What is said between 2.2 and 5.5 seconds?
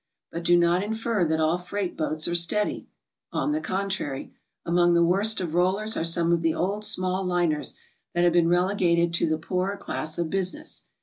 are steady. On the contrary, among the worst oi